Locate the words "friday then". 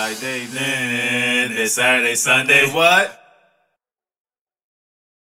0.00-1.66